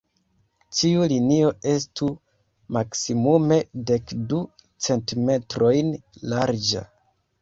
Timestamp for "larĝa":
6.33-6.83